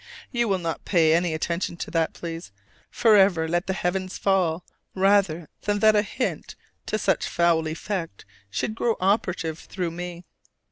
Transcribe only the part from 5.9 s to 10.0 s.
a hint to such foul effect should grow operative through